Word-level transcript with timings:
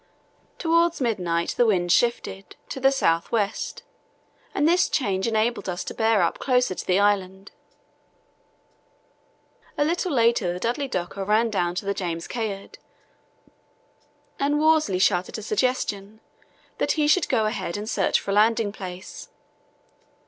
Towards 0.57 0.99
midnight 0.99 1.53
the 1.55 1.65
wind 1.67 1.91
shifted 1.91 2.55
to 2.69 2.79
the 2.79 2.91
south 2.91 3.31
west, 3.31 3.83
and 4.55 4.67
this 4.67 4.89
change 4.89 5.27
enabled 5.27 5.69
us 5.69 5.83
to 5.83 5.93
bear 5.93 6.23
up 6.23 6.39
closer 6.39 6.73
to 6.73 6.83
the 6.87 6.97
island. 6.99 7.51
A 9.77 9.85
little 9.85 10.11
later 10.11 10.53
the 10.53 10.59
Dudley 10.59 10.87
Docker 10.87 11.23
ran 11.23 11.51
down 11.51 11.75
to 11.75 11.85
the 11.85 11.93
James 11.93 12.27
Caird, 12.27 12.79
and 14.39 14.59
Worsley 14.59 14.97
shouted 14.97 15.37
a 15.37 15.43
suggestion 15.43 16.19
that 16.79 16.93
he 16.93 17.05
should 17.07 17.29
go 17.29 17.45
ahead 17.45 17.77
and 17.77 17.87
search 17.87 18.19
for 18.19 18.31
a 18.31 18.33
landing 18.33 18.71
place. 18.71 19.29